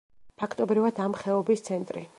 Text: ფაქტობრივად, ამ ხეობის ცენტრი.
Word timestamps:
ფაქტობრივად, 0.43 1.03
ამ 1.05 1.19
ხეობის 1.21 1.67
ცენტრი. 1.71 2.07